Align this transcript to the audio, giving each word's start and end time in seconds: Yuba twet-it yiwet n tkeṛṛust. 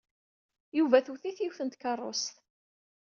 Yuba 0.77 0.97
twet-it 1.05 1.39
yiwet 1.41 1.59
n 1.63 1.67
tkeṛṛust. 1.69 2.35